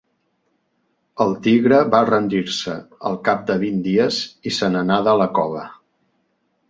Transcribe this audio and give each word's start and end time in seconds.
El 1.25 1.33
tigre 1.47 1.81
va 1.95 1.99
rendir-se 2.11 2.77
al 3.11 3.19
cap 3.29 3.45
de 3.51 3.59
vint 3.65 3.79
dies 3.89 4.19
i 4.51 4.55
se 4.59 4.71
n'anà 4.77 4.99
de 5.09 5.15
la 5.25 5.29
cova. 5.41 5.67